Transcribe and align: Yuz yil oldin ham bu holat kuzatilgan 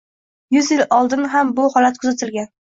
Yuz 0.55 0.69
yil 0.75 0.81
oldin 0.99 1.27
ham 1.35 1.53
bu 1.61 1.67
holat 1.77 2.01
kuzatilgan 2.05 2.51